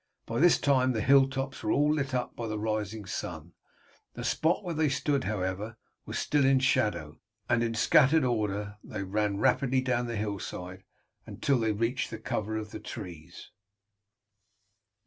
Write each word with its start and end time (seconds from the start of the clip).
By 0.25 0.39
this 0.39 0.57
time 0.59 0.93
the 0.93 1.01
hilltops 1.01 1.61
were 1.61 1.71
all 1.71 1.93
lit 1.93 2.15
up 2.15 2.35
by 2.35 2.47
the 2.47 2.57
rising 2.57 3.05
sun. 3.05 3.53
The 4.15 4.23
spot 4.23 4.63
where 4.63 4.73
they 4.73 4.89
stood, 4.89 5.25
however, 5.25 5.77
was 6.07 6.17
still 6.17 6.43
in 6.43 6.57
shadow, 6.57 7.19
and 7.47 7.61
in 7.63 7.75
scattered 7.75 8.23
order 8.23 8.77
they 8.83 9.03
ran 9.03 9.37
rapidly 9.37 9.79
down 9.79 10.07
the 10.07 10.17
hillside 10.17 10.85
until 11.27 11.59
they 11.59 11.71
reached 11.73 12.09
the 12.09 12.17
cover 12.17 12.57
of 12.57 12.71
the 12.71 12.79
trees. 12.79 13.51